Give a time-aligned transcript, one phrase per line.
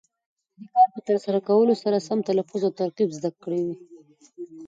[0.53, 3.73] د دې کار په ترسره کولو سره سم تلفظ او ترکیب زده کوي.